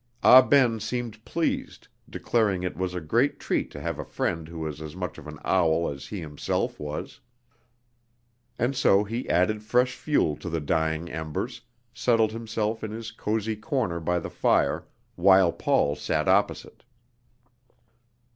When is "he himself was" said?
6.07-7.19